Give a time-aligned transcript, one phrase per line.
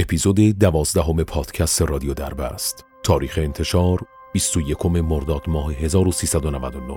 [0.00, 2.84] اپیزود دوازدهم پادکست رادیو دربست.
[3.02, 3.98] تاریخ انتشار
[4.32, 6.94] 21 مرداد ماه 1399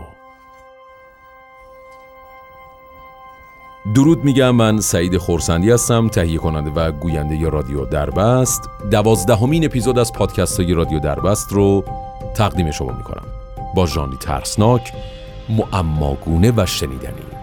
[3.95, 8.61] درود میگم من سعید خورسندی هستم تهیه کننده و گوینده رادیو دربست.
[8.91, 11.84] دوازدهمین اپیزود از پادکست های رادیو دربست رو
[12.35, 13.26] تقدیم شما می‌کنم.
[13.76, 14.93] با ژانری ترسناک
[15.49, 17.41] معماگونه و شنیدنی.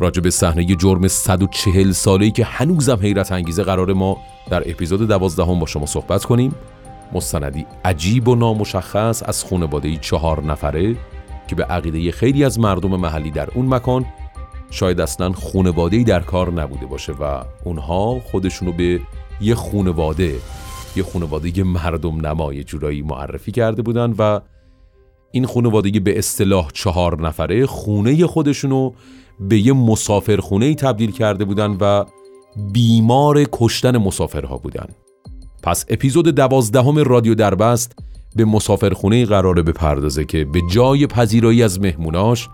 [0.00, 4.16] راجع به صحنه جرم 140 ساله‌ای که هنوزم حیرت انگیزه قرار ما
[4.50, 6.54] در اپیزود دوازدهم با شما صحبت کنیم.
[7.12, 10.96] مستندی عجیب و نامشخص از خانواده چهار نفره
[11.48, 14.06] که به عقیده خیلی از مردم محلی در اون مکان
[14.70, 19.00] شاید اصلا خونواده‌ای در کار نبوده باشه و اونها خودشونو به
[19.40, 20.34] یه خونواده
[20.96, 24.40] یه خونواده مردم نمای جورایی معرفی کرده بودن و
[25.30, 28.92] این خونواده به اصطلاح چهار نفره خونه خودشونو
[29.40, 32.04] به یه مسافرخونه تبدیل کرده بودن و
[32.72, 34.86] بیمار کشتن مسافرها بودن.
[35.62, 37.98] پس اپیزود دوازدهم رادیو دربست
[38.36, 42.48] به مسافرخونه قراره بپردازه که به جای پذیرایی از مهموناش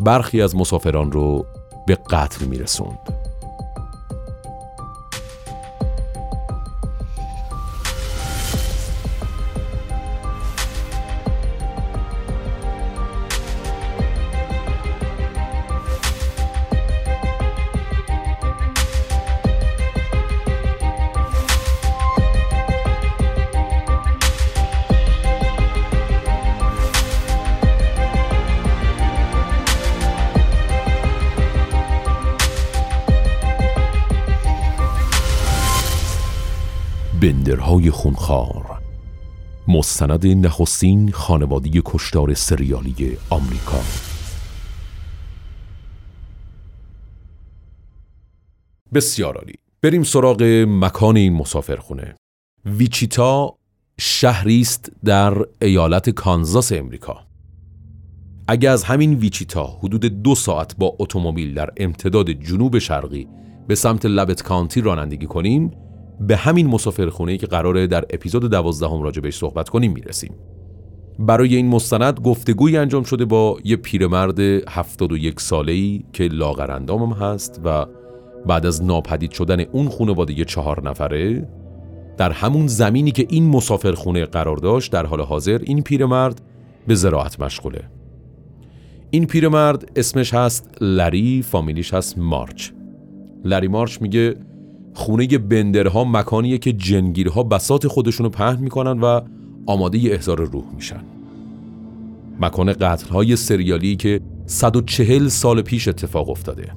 [0.00, 1.46] برخی از مسافران رو
[1.86, 3.29] به قتل میرسوند.
[37.22, 38.82] بندرهای خونخوار.
[39.68, 43.80] مستند نخستین خانوادی کشتار سریالی آمریکا.
[48.94, 49.54] بسیار عالی.
[49.82, 52.14] بریم سراغ مکان این مسافرخونه.
[52.64, 53.56] ویچیتا
[53.98, 57.26] شهری است در ایالت کانزاس امریکا.
[58.48, 63.28] اگر از همین ویچیتا حدود دو ساعت با اتومبیل در امتداد جنوب شرقی
[63.68, 65.70] به سمت لبت کانتی رانندگی کنیم
[66.20, 70.34] به همین مسافرخونه که قراره در اپیزود دوازدهم راجع بهش صحبت کنیم می‌رسیم.
[71.18, 77.86] برای این مستند گفتگویی انجام شده با یه پیرمرد 71 ساله‌ای که لاغرندامم هست و
[78.46, 81.48] بعد از ناپدید شدن اون خانواده چهار نفره
[82.16, 86.40] در همون زمینی که این مسافرخونه قرار داشت در حال حاضر این پیرمرد
[86.86, 87.82] به زراعت مشغوله.
[89.10, 92.70] این پیرمرد اسمش هست لری فامیلیش هست مارچ.
[93.44, 94.36] لری مارچ میگه
[94.94, 99.20] خونه بندرها مکانیه که جنگیرها بسات خودشونو پهن می‌کنن و
[99.66, 101.02] آماده احضار روح میشن.
[102.40, 106.72] مکان قتلهای سریالی که 140 سال پیش اتفاق افتاده.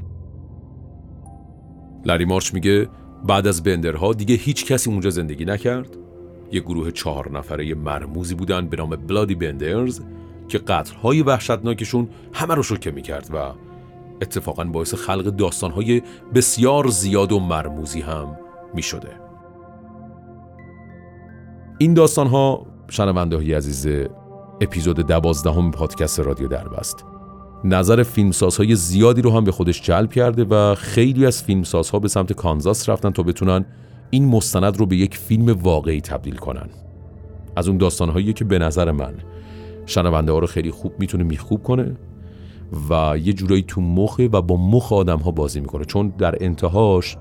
[2.05, 2.87] لری مارچ میگه
[3.27, 5.97] بعد از بندرها دیگه هیچ کسی اونجا زندگی نکرد.
[6.51, 10.01] یه گروه چهار نفره مرموزی بودن به نام بلادی بندرز
[10.47, 13.37] که قتلهای وحشتناکشون همه رو شوکه می‌کرد و
[14.23, 16.01] اتفاقا باعث خلق داستانهای
[16.35, 18.37] بسیار زیاد و مرموزی هم
[18.73, 19.09] می شده.
[21.77, 24.07] این داستانها شنونده های عزیز
[24.61, 27.05] اپیزود دوازدهم پادکست رادیو دربست
[27.63, 32.33] نظر فیلمسازهای زیادی رو هم به خودش جلب کرده و خیلی از فیلمسازها به سمت
[32.33, 33.65] کانزاس رفتن تا بتونن
[34.09, 36.69] این مستند رو به یک فیلم واقعی تبدیل کنن
[37.55, 39.13] از اون داستانهایی که به نظر من
[39.85, 41.95] شنونده ها رو خیلی خوب می‌تونه میخوب کنه
[42.89, 45.85] و یه جورایی تو مخه و با مخ آدم ها بازی می‌کنه.
[45.85, 47.17] چون در انتهاش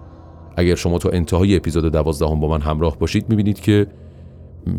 [0.56, 3.86] اگر شما تا انتهای اپیزود دوازدهم با من همراه باشید می‌بینید که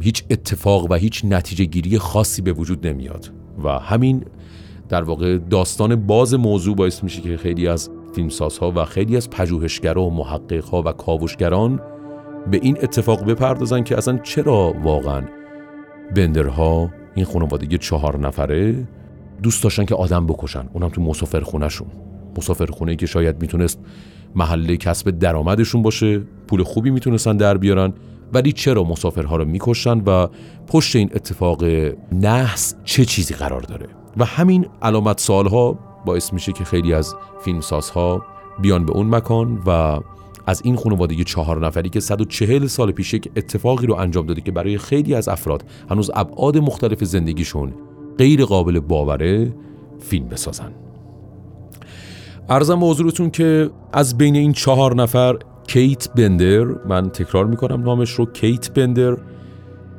[0.01, 3.31] هیچ اتفاق و هیچ نتیجه گیری خاصی به وجود نمیاد.
[3.63, 4.23] و همین
[4.89, 10.03] در واقع داستان باز موضوع باعث میشه که خیلی از فیلمسازها و خیلی از پژوهشگرا
[10.03, 11.79] و محققها و کاوشگران
[12.51, 15.23] به این اتفاق بپردازن که اصلا چرا واقعا
[16.15, 18.87] بندرها این خانواده چهار نفره
[19.43, 20.69] دوست داشتن که آدم بکشن.
[20.73, 21.87] اونم تو مسافرخونهشون.
[22.37, 23.79] مسافرخونه که شاید می‌تونست
[24.35, 27.93] محله کسب درآمدشون باشه پول خوبی می‌تونستن در بیارن
[28.33, 30.27] ولی چرا مسافرها رو می‌کشن و
[30.67, 31.63] پشت این اتفاق
[32.11, 33.87] نحس چه چیزی قرار داره؟
[34.17, 38.25] و همین علامت سالها باعث میشه که خیلی از فیلمسازها
[38.61, 39.99] بیان به اون مکان و
[40.47, 44.51] از این خانواده چهار نفری که 140 سال پیش یک اتفاقی رو انجام داده که
[44.51, 47.73] برای خیلی از افراد هنوز ابعاد مختلف زندگیشون
[48.17, 49.53] غیر قابل باوره
[49.99, 50.71] فیلم بسازن.
[52.49, 55.37] ارزم حضورتون که از بین این چهار نفر
[55.67, 59.17] کیت بندر من تکرار می‌کنم نامش رو کیت بندر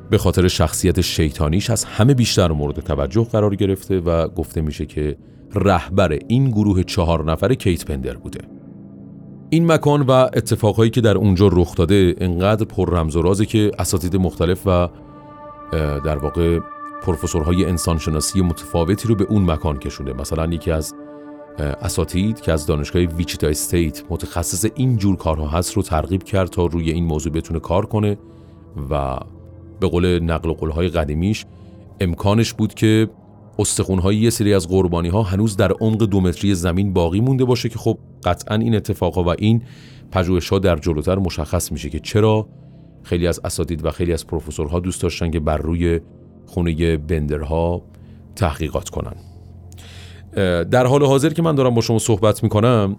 [0.09, 5.17] به خاطر شخصیت شیطانیش از همه بیشتر مورد توجه قرار گرفته و گفته میشه که
[5.55, 8.39] رهبر این گروه چهار نفر کیت پندر بوده.
[9.49, 13.71] این مکان و اتفاقهایی که در اونجا رخ داده انقدر پر رمز و رازه که
[13.79, 14.89] اساتید مختلف و
[16.05, 16.59] در واقع
[17.05, 20.13] پروفسورهای انسانشناسی متفاوتی رو به اون مکان کشونده.
[20.13, 20.95] مثلا یکی از
[21.59, 26.65] اساتید که از دانشگاه ویچیتا استیت متخصص این جور کارها هست رو ترغیب کرد تا
[26.65, 28.17] روی این موضوع بتونه کار کنه
[28.89, 29.17] و
[29.79, 31.45] به قول نقل قولهای قدیمیش
[31.99, 33.09] امکانش بود که
[33.59, 37.69] استخونهای یه سری از قربانی ها هنوز در عمق دو متری زمین باقی مونده باشه
[37.69, 39.61] که خب قطعا این اتفاقها و این
[40.11, 42.47] پژوهش ها در جلوتر مشخص میشه که چرا
[43.03, 45.99] خیلی از اساتید و خیلی از پروفسورها دوست داشتن که بر روی
[46.45, 47.81] خونه بندرها
[48.35, 49.15] تحقیقات کنن.
[50.63, 52.95] در حال حاضر که من دارم با شما صحبت می‌کنم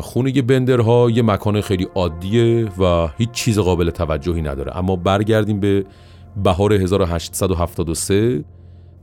[0.00, 4.76] خونه بندرها یه مکان خیلی عادیه و هیچ چیز قابل توجهی نداره.
[4.76, 5.84] اما برگردیم به
[6.44, 8.44] بهار 1873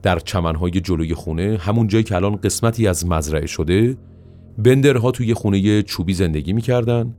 [0.02, 3.96] در چمنهای جلوی خونه همون جایی که الان قسمتی از مزرعه شده
[4.58, 7.14] بندرها توی خونه چوبی زندگی می‌کردن.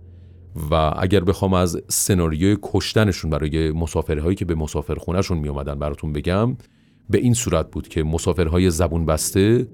[0.72, 6.58] و اگر بخوام از سناریوی کشتنشون برای مسافرهایی که به مسافرخونهشون می اومدن براتون بگم
[7.10, 9.68] به این صورت بود که مسافرهای زبون بسته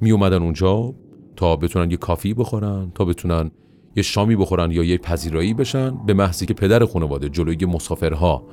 [0.00, 0.94] می اومدن اونجا
[1.36, 3.50] تا بتونن یه کافی بخورن تا بتونن
[3.96, 8.46] یه شامی بخورن یا یه پذیرایی بشن به محضی که پدر خانواده جلوی مسافرها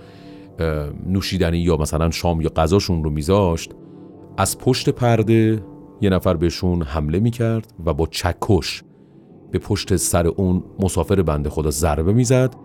[1.07, 3.71] نوشیدنی یا مثلا شام یا غذاشون رو میذاشت
[4.37, 5.63] از پشت پرده
[6.01, 8.83] یه نفر بهشون حمله می‌کرد و با چکش
[9.55, 12.55] به پشت سر اون مسافر بنده خدا ضربه می‌زد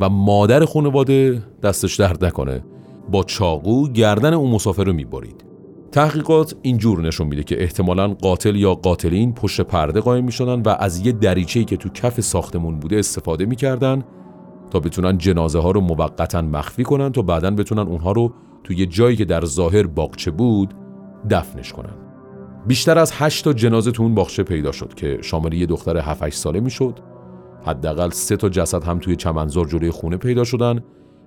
[0.00, 2.64] و مادر خانواده دستش درد نکنه.
[3.10, 5.44] با چاقو گردن اون مسافر رو می‌برید.
[5.92, 11.06] تحقیقات اینجور نشون میده که احتمالا قاتل یا قاتلین پشت پرده قایم می‌شدن و از
[11.06, 14.04] یه دریچه‌ای که تو کف ساختمون بوده استفاده می‌کردن
[14.70, 18.32] تا بتونن جنازه ها رو موقتا مخفی کنن تا بعدا بتونن اونها رو
[18.64, 20.74] توی جایی که در ظاهر باغچه بود
[21.30, 22.07] دفنش کنن.
[22.68, 26.36] بیشتر از 8 تا جنازه تو اون پیدا شد که شامل یه دختر 7 8
[26.38, 26.98] ساله می‌شد.
[27.64, 30.80] حداقل سه تا جسد هم توی چمنزار جلوی خونه پیدا شدن.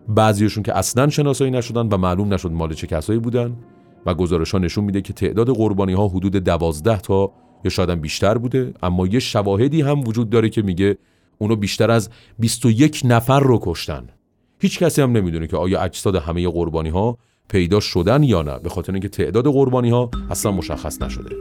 [0.07, 3.57] بعضیشون که اصلا شناسایی نشدن و معلوم نشد مال چه کسایی بودن
[4.05, 7.31] و گزارش ها نشون میده که تعداد قربانی ها حدود 12 تا
[7.63, 10.97] یا شاید بیشتر بوده اما یه شواهدی هم وجود داره که میگه
[11.37, 12.09] اونو بیشتر از
[12.39, 14.07] 21 نفر رو کشتن.
[14.59, 17.17] هیچ کسی هم نمی‌دونه که آیا اجساد همه قربانی ها
[17.51, 21.35] پیدا شدن یا نه به خاطر اینکه تعداد قربانی ها اصلا مشخص نشده.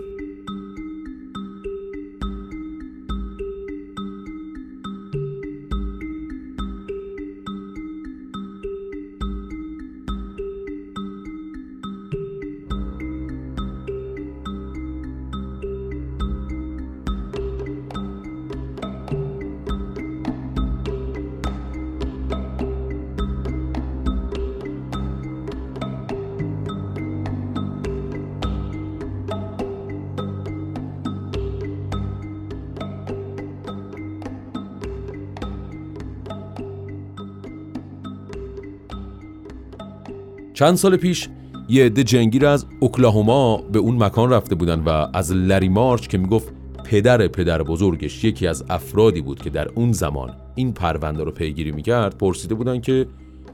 [40.60, 41.28] چند سال پیش
[41.68, 46.18] یه عده جنگیر از اوکلاهوما به اون مکان رفته بودن و از لری مارچ که
[46.18, 46.52] می‌گفت
[46.84, 51.72] پدر پدر بزرگش یکی از افرادی بود که در اون زمان این پرونده رو پیگیری
[51.72, 53.06] می‌کرد پرسیده بودن که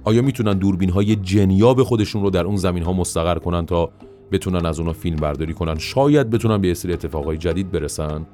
[0.04, 3.90] آیا می‌تونن دوربین های جنیاب خودشون رو در اون زمین ها مستقر کنن تا
[4.32, 8.26] بتونن از اونا فیلم برداری کنن؟ شاید بتونن به سری اتفاقای جدید برسن.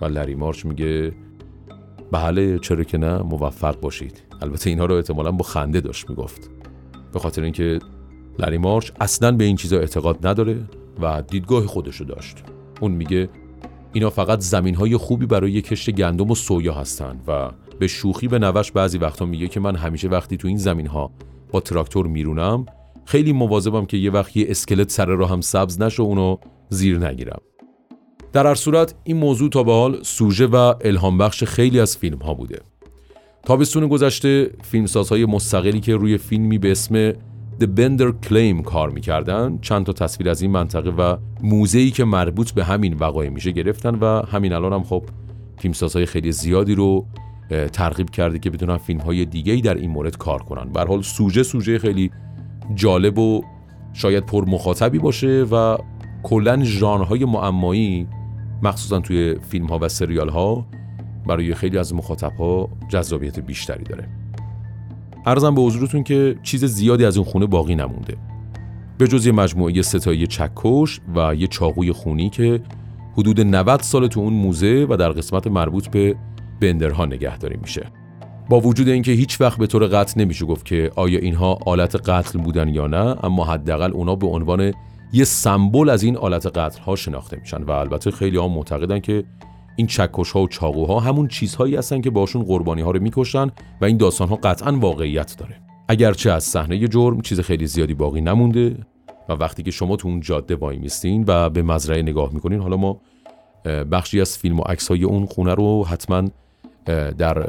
[0.00, 1.12] و لری مارچ میگه
[2.12, 4.22] بله چرا که نه موفق باشید.
[4.42, 6.50] البته اینها رو احتمالا با خنده داشت می‌گفت.
[7.12, 7.78] به خاطر اینکه
[8.38, 10.60] لری مارچ اصلا به این چیزا اعتقاد نداره
[11.02, 12.36] و دیدگاه خودشو داشت.
[12.80, 13.28] اون میگه
[13.92, 18.38] اینا فقط زمین های خوبی برای کشت گندم و سویا هستن و به شوخی به
[18.38, 21.10] نوش بعضی وقتا میگه که من همیشه وقتی تو این زمین ها
[21.50, 22.66] با تراکتور میرونم
[23.04, 26.36] خیلی مواظبم که یه وقت یه اسکلت سر راه هم سبز نشه اونو
[26.68, 27.40] زیر نگیرم.
[28.32, 32.18] در هر صورت این موضوع تا به حال سوژه و الهام بخش خیلی از فیلم
[32.18, 32.60] ها بوده
[33.42, 37.12] تابستون گذشته فیلمسازهای مستقلی که روی فیلمی به اسم
[37.60, 39.58] The Bender Claim کار می‌کردن.
[39.62, 43.94] چند تا تصویر از این منطقه و موزه‌ای که مربوط به همین وقایع میشه گرفتن
[43.94, 45.04] و همین الان هم خب
[45.58, 47.06] فیلمسازهای خیلی زیادی رو
[47.72, 50.72] ترغیب کرده که بتونن فیلم های دیگه در این مورد کار کنن.
[50.72, 52.10] به حال سوژه سوژه خیلی
[52.74, 53.42] جالب و
[53.92, 55.76] شاید پر مخاطبی باشه و
[56.22, 58.08] کلا ژانرهای معمایی
[58.62, 60.66] مخصوصا توی فیلم ها و سریال ها
[61.26, 64.23] برای خیلی از مخاطب ها جذابیت بیشتری داره.
[65.26, 68.16] ارزم به حضورتون که چیز زیادی از اون خونه باقی نمونده.
[68.98, 72.60] به جز یه مجموعه ستایی چکش و یه چاقوی خونی که
[73.12, 76.14] حدود 90 سال تو اون موزه و در قسمت مربوط به
[76.60, 77.86] بندرها نگهداری میشه.
[78.48, 82.38] با وجود اینکه هیچ وقت به طور قطع نمیشه گفت که آیا اینها آلت قتل
[82.38, 84.72] بودن یا نه اما حداقل اونا به عنوان
[85.12, 89.24] یه سمبل از این آلت قتل ها شناخته میشن و البته خیلی ها معتقدن که
[89.76, 93.50] این چکش ها و چاقوها همون چیزهایی هستن که باشون قربانی ها رو می‌کشن
[93.80, 95.60] و این داستان ها قطعا واقعیت داره.
[95.88, 98.76] اگرچه از صحنه جرم چیز خیلی زیادی باقی نمونده
[99.28, 102.76] و وقتی که شما تو اون جاده وای میستین و به مزرعه نگاه می‌کنین حالا
[102.76, 103.00] ما
[103.64, 106.22] بخشی از فیلم و عکس های اون خونه رو حتما
[107.18, 107.46] در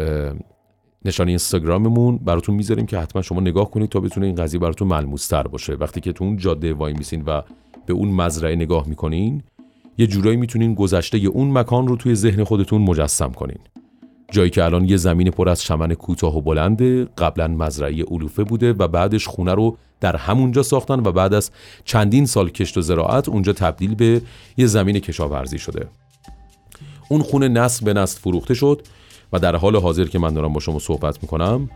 [1.06, 5.28] نشانی اینستاگراممون براتون می‌ذاریم که حتما شما نگاه کنید تا بتونه این قضیه براتون ملموس
[5.28, 5.74] تر باشه.
[5.74, 7.42] وقتی که تو اون جاده وای میسین و
[7.86, 9.44] به اون مزرعه نگاه می‌کنین
[9.98, 13.60] یه جورایی می‌تونین گذشته اون مکان رو توی ذهن خودتون مجسم کنین.
[14.32, 18.74] جایی که الان یه زمین پر از چمن کوتاه و بلنده قبلا مزرعه علوفه بوده
[18.74, 21.52] و بعدش خونه رو در همونجا ساختن و بعد از
[21.86, 24.22] چندین سال کشت و زراعت اونجا تبدیل به
[24.58, 25.88] یه زمین کشاورزی شده.
[27.10, 28.82] اون خونه نسل به نسل فروخته شد
[29.34, 31.70] و در حال حاضر که من دارم با شما صحبت می‌کنم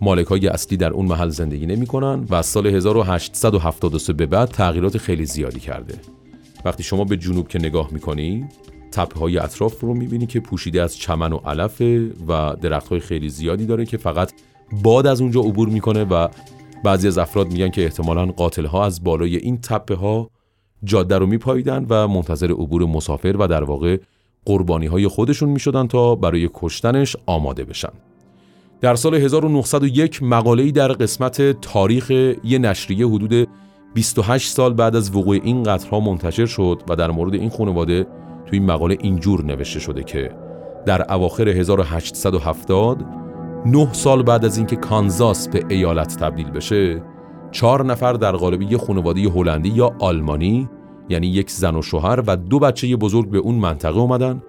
[0.00, 4.98] مالک های اصلی در اون محل زندگی نمی‌کنن و از سال 1873 به بعد تغییرات
[4.98, 5.94] خیلی زیادی کرده.
[6.64, 8.48] وقتی شما به جنوب که نگاه می‌کنی
[8.92, 13.28] تپه های اطراف رو می‌بینی که پوشیده از چمن و علفه و درخت های خیلی
[13.28, 14.32] زیادی داره که فقط
[14.82, 16.28] باد از اونجا عبور می‌کنه و
[16.84, 20.30] بعضی از افراد میگن که احتمالا قاتل ها از بالای این تپه ها
[20.84, 23.98] جاده رو میپاییدن و منتظر عبور مسافر و در واقع
[24.44, 27.92] قربانی های خودشون می‌شدن تا برای کشتنش آماده بشن.
[28.80, 32.10] در سال 1901 مقاله‌ای در قسمت تاریخ
[32.44, 33.48] یه نشریه حدود
[33.94, 38.06] 28 سال بعد از وقوع این قتل‌ها منتشر شد و در مورد این خانواده
[38.46, 40.30] توی این مقاله اینجور نوشته شده که
[40.86, 43.04] در اواخر 1870
[43.66, 47.02] نه سال بعد از اینکه کانزاس به ایالت تبدیل بشه
[47.50, 50.68] چهار نفر در قالب یه خانواده هلندی یا آلمانی
[51.08, 54.42] یعنی یک زن و شوهر و دو بچه بزرگ به اون منطقه اومدن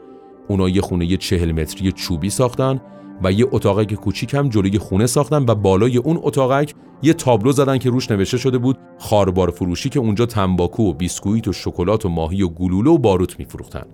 [0.48, 2.82] اونا یه خونه چهل متری چوبی ساختن
[3.24, 6.74] و یه اتاقک کوچیک هم جلوی خونه ساختن و بالای اون اتاقک
[7.04, 11.48] یه تابلو زدن که روش نوشته شده بود خاربار فروشی که اونجا تنباکو و بیسکویت
[11.48, 13.86] و شکلات و ماهی و گلوله و باروت میفروختن.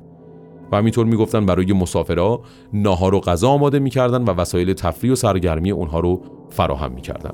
[0.72, 2.42] و همینطور می‌گفتن برای مسافرها
[2.74, 7.32] ناهار و غذا آماده می‌کردن و وسایل تفریح و سرگرمی اونها رو فراهم می‌کردن.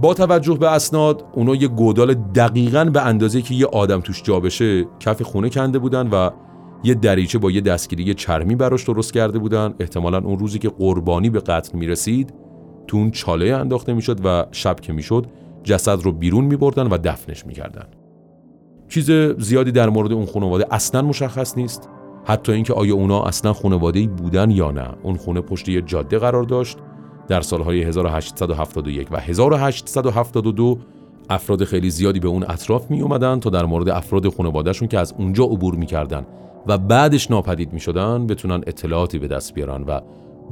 [0.00, 4.40] با توجه به اسناد اونا یه گودال دقیقا به اندازه که یه آدم توش جا
[4.40, 6.30] بشه کف خونه کنده بودن و
[6.84, 9.74] یه دریچه با یه دستگیری چرمی براش درست کرده بودن.
[9.80, 12.34] احتمالا اون روزی که قربانی به قتل می‌رسید
[12.86, 15.26] تو اون چاله انداخته می‌شد و شب که می‌شد
[15.62, 17.84] جسد رو بیرون میبردن و دفنش می‌کردن.
[18.88, 21.88] چیز زیادی در مورد اون خانواده اصلا مشخص نیست.
[22.24, 24.88] حتی اینکه آیا اونا اصلا خانواده بودن یا نه.
[25.02, 26.78] اون خونه پشت یه جاده قرار داشت.
[27.28, 30.78] در سالهای 1871 و 1872
[31.30, 35.14] افراد خیلی زیادی به اون اطراف می اومدن تا در مورد افراد خانوادهشون که از
[35.18, 36.26] اونجا عبور می‌کردن
[36.66, 40.00] و بعدش ناپدید می شدن بتونن اطلاعاتی به دست بیارن و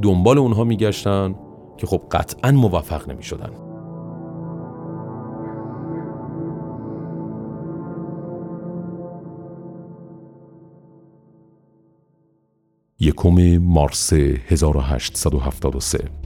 [0.02, 1.35] دنبال اونها میگشتن
[1.76, 3.50] که خب قطعا موفق نمی شدن.
[13.00, 16.22] یکم مارس 1873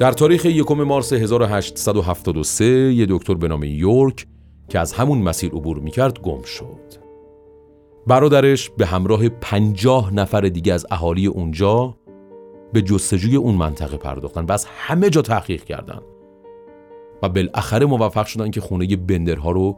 [0.00, 4.26] در تاریخ یکم مارس 1873 یه دکتر به نام یورک
[4.68, 6.94] که از همون مسیر عبور می‌کرد گم شد.
[8.06, 11.96] برادرش به همراه پنجاه نفر دیگه از اهالی اونجا
[12.72, 16.00] به جستجوی اون منطقه پرداختن و از همه جا تحقیق کردن
[17.22, 19.76] و بالاخره موفق شدن که خونه بندرها رو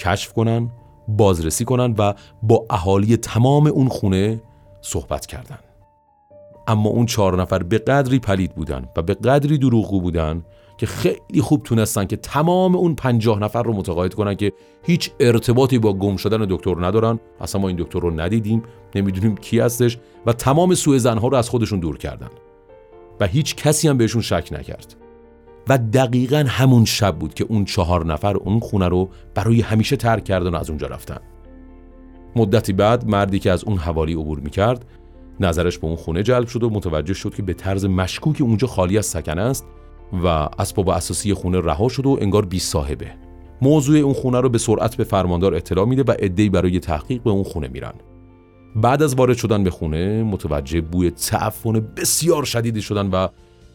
[0.00, 0.70] کشف کنن
[1.08, 4.42] بازرسی کنن و با اهالی تمام اون خونه
[4.80, 5.58] صحبت کردن
[6.66, 10.44] اما اون چهار نفر به قدری پلید بودن و به قدری دروغگو بودن
[10.78, 15.78] که خیلی خوب تونستن که تمام اون پنجاه نفر رو متقاعد کنن که هیچ ارتباطی
[15.78, 17.20] با گم شدن دکتر ندارن.
[17.40, 18.62] اصلا ما این دکتر رو ندیدیم
[18.94, 22.28] نمی‌دونیم کی هستش و تمام سوء زنها رو از خودشون دور کردن
[23.20, 24.96] و هیچ کسی هم بهشون شک نکرد.
[25.68, 30.24] و دقیقا همون شب بود که اون چهار نفر اون خونه رو برای همیشه ترک
[30.24, 31.18] کردن و از اونجا رفتن.
[32.36, 34.84] مدتی بعد مردی که از اون حوالی عبور می‌کرد
[35.40, 38.98] نظرش به اون خونه جلب شد و متوجه شد که به طرز مشکوکی اونجا خالی
[38.98, 39.66] از سکنه است
[40.12, 40.26] و
[40.58, 43.12] اسباب اساسی خونه رها شد و انگار بی صاحبه.
[43.62, 47.30] موضوع اون خونه رو به سرعت به فرماندار اطلاع میده و عده‌ای برای تحقیق به
[47.30, 47.94] اون خونه میرن.
[48.76, 53.28] بعد از وارد شدن به خونه متوجه بوی تعفن بسیار شدیدی شدن و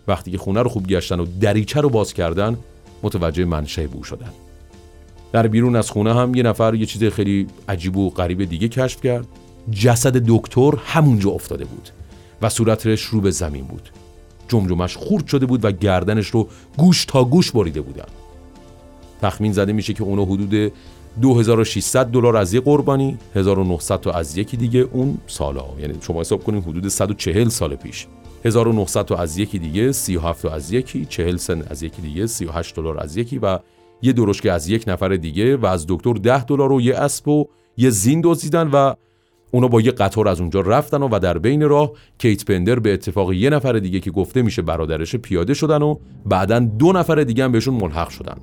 [0.07, 2.57] وقتی که خونه رو خوب گشتن و دریچه رو باز کردن
[3.03, 4.31] متوجه منشه بو شدن.
[5.31, 9.01] در بیرون از خونه هم یه نفر یه چیز خیلی عجیب و غریب دیگه کشف
[9.01, 9.27] کرد.
[9.71, 11.89] جسد دکتر همونجا افتاده بود
[12.41, 13.89] و صورتش رو به زمین بود.
[14.47, 18.05] جمجمش خورد شده بود و گردنش رو گوش تا گوش بریده بودن.
[19.21, 20.73] تخمین زده میشه که اونو حدود
[21.21, 25.65] 2600 دلار از یه قربانی 1900 تا از یکی دیگه اون سالا.
[25.79, 28.07] یعنی شما حساب کنید حدود 140 سال پیش.
[28.45, 32.75] 1900 تا از یکی دیگه 37 تا از یکی 40 سن از یکی دیگه 38
[32.75, 33.59] دلار از یکی و
[34.01, 37.45] یه درشکه از یک نفر دیگه و از دکتر 10 دلار و یه اسب و
[37.77, 38.93] یه زین دزدیدن و
[39.51, 43.33] اونا با یه قطار از اونجا رفتن و, در بین راه کیت پندر به اتفاق
[43.33, 47.51] یه نفر دیگه که گفته میشه برادرش پیاده شدن و بعدا دو نفر دیگه هم
[47.51, 48.37] بهشون ملحق شدن.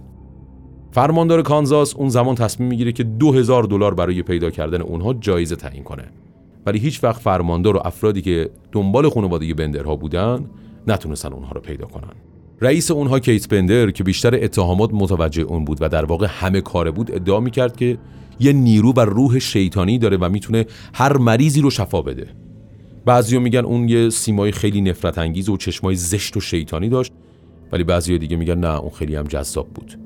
[0.90, 5.84] فرماندار کانزاس اون زمان تصمیم می‌گیره که 2000 دلار برای پیدا کردن اونها جایزه تعیین
[5.84, 6.04] کنه.
[6.66, 10.50] ولی هیچ وقت فرماندار و افرادی که دنبال خانواده بندرها بودن
[10.86, 12.14] نتونستن اونها رو پیدا کنن.
[12.60, 16.90] رئیس اونها کیت بندر که بیشتر اتهامات متوجه اون بود و در واقع همه کاره
[16.90, 17.98] بود ادعا می‌کرد که
[18.40, 22.26] یه نیرو و روح شیطانی داره و می‌تونه هر مریضی رو شفا بده.
[23.04, 27.12] بعضیا میگن اون یه سیمای خیلی نفرت انگیز و چشمای زشت و شیطانی داشت
[27.72, 29.98] ولی بعضیا دیگه میگن نه اون خیلی هم جذاب بود.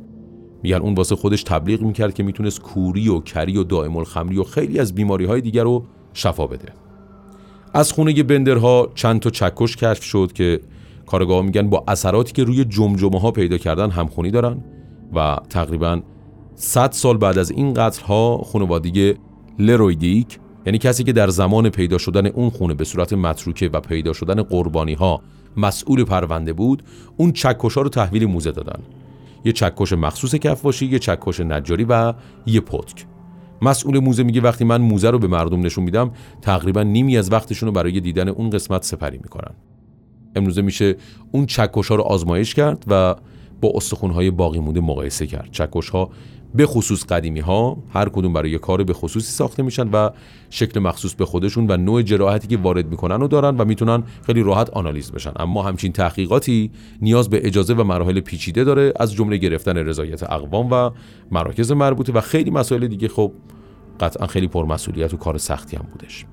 [0.63, 4.45] میگن اون واسه خودش تبلیغ می‌کرد که می‌تونست کوری و کری و دائم الخمری و
[4.45, 6.69] خیلی از بیماری های دیگر رو شفا بده.
[7.75, 10.61] از خونه بندرها چند تا چکش کشف شد که
[11.07, 14.65] کارگاه میگن با اثراتی که روی جمجمه ها پیدا کردن همخونی دارن
[15.15, 16.01] و تقریبا
[16.55, 19.15] 100 سال بعد از این قتل ها خانواده
[19.59, 24.13] لرویدیک یعنی کسی که در زمان پیدا شدن اون خونه به صورت متروکه و پیدا
[24.13, 25.23] شدن قربانی ها
[25.57, 26.83] مسئول پرونده بود
[27.17, 28.83] اون چکش ها رو تحویل موزه دادن.
[29.45, 32.13] یه چکش مخصوص کفاشی یه چکش نجاری و
[32.47, 33.07] یه پتک.
[33.63, 36.11] مسئول موزه میگه وقتی من موزه رو به مردم نشون میدم
[36.43, 39.55] تقریبا نیمی از وقتشون رو برای دیدن اون قسمت سپری می‌کنن.
[40.37, 40.97] امروزه میشه
[41.33, 43.15] اون چکش ها رو آزمایش کرد و
[43.61, 45.49] با استخون های باقی مونده مقایسه کرد.
[45.51, 46.11] چکش ها
[46.55, 50.11] به خصوص قدیمی ها هر کدوم برای کار به خصوصی ساخته میشن و
[50.51, 54.43] شکل مخصوص به خودشون و نوع جراحتی که وارد می‌کنن و دارن و می‌تونن خیلی
[54.43, 55.33] راحت آنالیز بشن.
[55.37, 56.71] اما همچین تحقیقاتی
[57.03, 60.91] نیاز به اجازه و مراحل پیچیده داره از جمله گرفتن رضایت اقوام و
[61.31, 63.09] مراکز مربوطه و خیلی مسائل دیگه.
[63.09, 63.33] خب
[64.01, 66.27] قطعا خیلی پرمسئولیت و کار سختی هم بودش.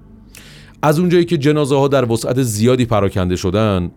[0.81, 3.91] از اونجایی که جنازه ها در وسعت زیادی پراکنده شدن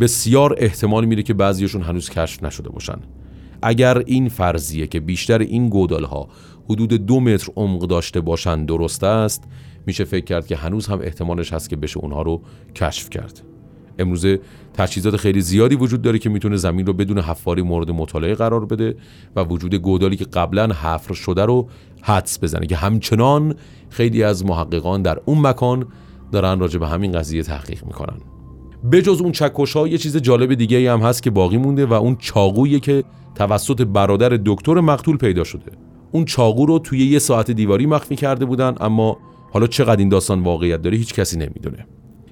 [0.00, 2.98] بسیار احتمال میره که بعضیشون هنوز کشف نشده باشن.
[3.62, 6.28] اگر این فرضیه که بیشتر این گودال ها
[6.70, 9.44] حدود دو متر عمق داشته باشند درست است
[9.86, 12.42] میشه فکر کرد که هنوز هم احتمالش هست که بشه اونها رو
[12.74, 13.42] کشف کرد.
[13.98, 14.40] امروزه
[14.74, 18.96] تجهیزات خیلی زیادی وجود داره که می‌تونه زمین رو بدون حفاری مورد مطالعه قرار بده
[19.36, 21.68] و وجود گودالی که قبلا حفر شده رو
[22.02, 22.66] حدس بزنه.
[22.66, 23.54] که همچنان
[23.90, 25.86] خیلی از محققان در اون مکان
[26.32, 28.16] دارن راجع به همین قضیه تحقیق می‌کنن.
[28.92, 32.16] بجز اون چکش ها یه چیز جالب دیگه هم هست که باقی مونده و اون
[32.16, 35.72] چاقویی که توسط برادر دکتر مقتول پیدا شده.
[36.12, 39.16] اون چاقو رو توی یه ساعت دیواری مخفی کرده بودن اما
[39.52, 41.86] حالا چقدر این داستان واقعیت داره هیچ کسی نمی‌دونه.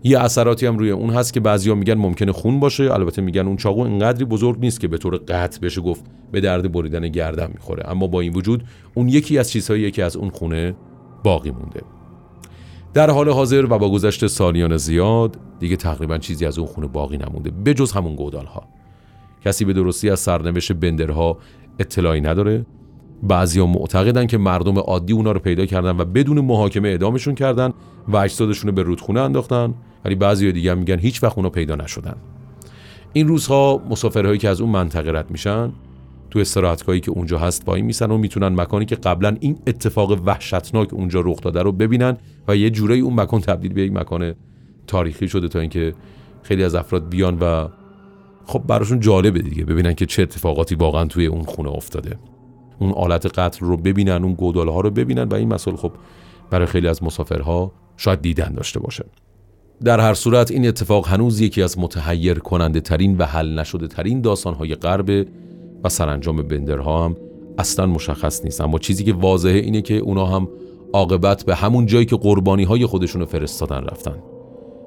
[0.04, 3.56] یه اثراتی هم روی اون هست که بعضیا میگن ممکنه خون باشه البته میگن اون
[3.56, 7.90] چاقو اینقدری بزرگ نیست که به طور قطع بشه گفت به درد بریدن گردن می‌خوره.
[7.90, 10.74] اما با این وجود اون یکی از چیزهایی که از اون خونه
[11.24, 11.80] باقی مونده.
[12.94, 17.16] در حال حاضر و با گذشت سالیان زیاد دیگه تقریبا چیزی از اون خونه باقی
[17.16, 18.62] نمونده بجز همون گودال ها
[19.44, 21.38] کسی به درستی از سرنوشت بندرها
[21.78, 22.66] اطلاعی نداره.
[23.22, 27.72] بعضیا معتقدن که مردم عادی اونا رو پیدا کردن و بدون محاکمه اعدامشون کردن
[28.08, 29.74] و اجسادشون رو به رودخونه انداختن
[30.04, 32.16] ولی بعضی دیگه میگن هیچ وقت اونا پیدا نشدن.
[33.12, 35.72] این روزها مسافرهایی که از اون منطقه رد میشن
[36.32, 40.94] تو استراحتگاهی که اونجا هست وای میسن و می‌تونن مکانی که قبلا این اتفاق وحشتناک
[40.94, 42.16] اونجا رخ داده رو ببینن
[42.48, 44.34] و یه جوری اون مکان تبدیل به یک مکان
[44.86, 45.94] تاریخی شده تا اینکه
[46.42, 47.68] خیلی از افراد بیان و
[48.46, 52.18] خب براشون جالبه دیگه ببینن که چه اتفاقاتی واقعا توی اون خونه افتاده.
[52.78, 55.92] اون آلت قتل رو ببینن اون گودال ها رو ببینن و این مسئله خب
[56.50, 59.04] برای خیلی از مسافرها شاید دیدن داشته باشه.
[59.84, 64.20] در هر صورت این اتفاق هنوز یکی از متحیر کننده ترین و حل نشده ترین
[64.20, 65.26] داستان های غرب
[65.84, 67.16] و سرانجام بندرها هم
[67.58, 68.60] اصلا مشخص نیست.
[68.60, 70.48] اما چیزی که واضحه اینه که اونا هم
[70.92, 74.22] عاقبت به همون جایی که قربانی های خودشون رو فرستادن رفتن.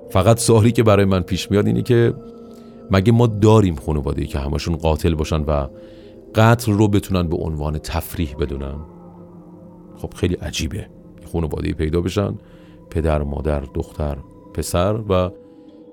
[0.09, 2.13] فقط سوالی که برای من پیش میاد اینه که
[2.91, 5.67] مگه ما داریم خانواده که همشون قاتل باشن و
[6.35, 8.75] قتل رو بتونن به عنوان تفریح بدونن؟
[9.97, 10.87] خب خیلی عجیبه.
[11.33, 12.35] خانواده پیدا بشن
[12.89, 14.17] پدر مادر دختر
[14.53, 15.29] پسر و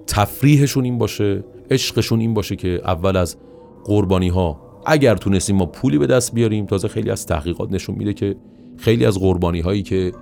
[0.06, 3.36] تفریحشون این باشه عشقشون این باشه که اول از
[3.84, 8.12] قربانی ها اگر تونستیم ما پولی به دست بیاریم تازه خیلی از تحقیقات نشون میده
[8.12, 8.36] که
[8.76, 10.12] خیلی از قربانی هایی که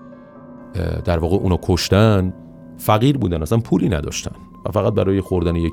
[1.04, 2.34] در واقع اونو کشتن
[2.78, 5.72] فقیر بودن اصلا پولی نداشتن و فقط برای خوردن یک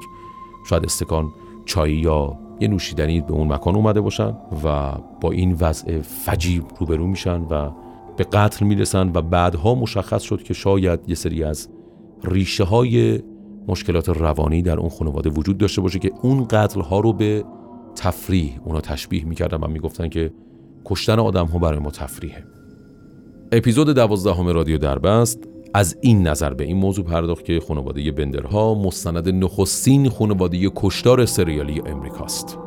[0.70, 1.34] شاید استکان
[1.66, 7.08] چای یا یه نوشیدنی به اون مکان اومده باشن و با این وضع فجیب روبرو
[7.08, 7.72] میشن و
[8.18, 11.70] به قتل می‌رسن و بعدها مشخص شد که شاید یه سری از
[12.24, 13.20] ریشه های
[13.68, 17.44] مشکلات روانی در اون خانواده وجود داشته باشه که اون قتل ها رو به
[17.98, 20.34] تفریح اونا تشبیه می‌کردن و می‌گفتن که
[20.86, 22.44] کشتن آدم ها برای ما تفریحه.
[23.52, 29.30] اپیزود دوازدهم رادیو دربست از این نظر به این موضوع پرداخت که خانواده بندرها مستند
[29.30, 32.58] نخستین خانواده کشتار سریالی امریکاست.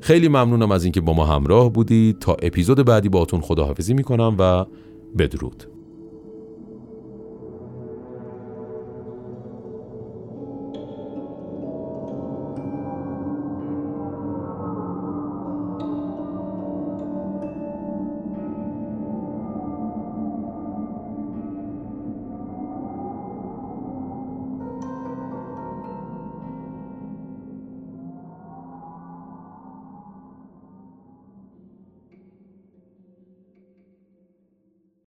[0.00, 2.18] خیلی ممنونم از اینکه با ما همراه بودید.
[2.18, 4.64] تا اپیزود بعدی باهاتون خداحافظی می‌کنم و
[5.18, 5.73] بدرود.